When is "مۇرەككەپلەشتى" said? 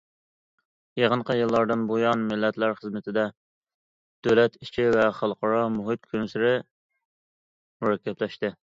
6.61-8.55